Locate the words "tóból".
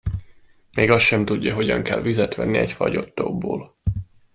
3.15-3.75